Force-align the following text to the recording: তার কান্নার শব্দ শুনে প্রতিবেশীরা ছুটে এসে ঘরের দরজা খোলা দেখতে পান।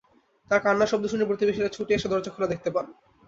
তার 0.51 0.59
কান্নার 0.63 0.91
শব্দ 0.91 1.05
শুনে 1.07 1.29
প্রতিবেশীরা 1.29 1.69
ছুটে 1.71 1.91
এসে 1.93 2.07
ঘরের 2.07 2.13
দরজা 2.13 2.31
খোলা 2.33 2.51
দেখতে 2.53 2.69
পান। 2.71 2.85